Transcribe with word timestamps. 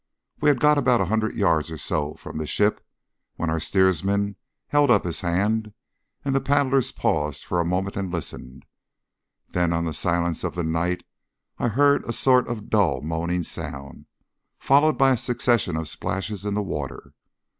We 0.39 0.49
had 0.49 0.59
got 0.59 0.79
about 0.79 0.99
a 0.99 1.05
hundred 1.05 1.35
yards 1.35 1.69
or 1.69 1.77
so 1.77 2.15
from 2.15 2.39
the 2.39 2.47
ship 2.47 2.83
when 3.35 3.51
our 3.51 3.59
steersman 3.59 4.35
held 4.69 4.89
up 4.89 5.05
his 5.05 5.21
hand, 5.21 5.73
and 6.25 6.33
the 6.33 6.41
paddlers 6.41 6.91
paused 6.91 7.45
for 7.45 7.59
a 7.59 7.65
moment 7.65 7.95
and 7.95 8.11
listened. 8.11 8.65
Then 9.49 9.71
on 9.71 9.85
the 9.85 9.93
silence 9.93 10.43
of 10.43 10.55
the 10.55 10.63
night 10.63 11.03
I 11.59 11.67
heard 11.67 12.03
a 12.05 12.13
sort 12.13 12.47
of 12.47 12.67
dull, 12.71 13.03
moaning 13.03 13.43
sound, 13.43 14.07
followed 14.57 14.97
by 14.97 15.11
a 15.11 15.17
succession 15.17 15.77
of 15.77 15.87
splashes 15.87 16.45
in 16.45 16.55
the 16.55 16.63
water. 16.63 17.13